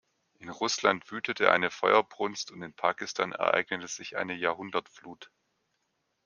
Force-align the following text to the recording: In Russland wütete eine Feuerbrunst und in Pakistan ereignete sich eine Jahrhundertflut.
In 0.39 0.49
Russland 0.49 1.11
wütete 1.11 1.51
eine 1.51 1.69
Feuerbrunst 1.69 2.49
und 2.49 2.63
in 2.63 2.73
Pakistan 2.73 3.33
ereignete 3.33 3.87
sich 3.87 4.17
eine 4.17 4.33
Jahrhundertflut. 4.33 5.29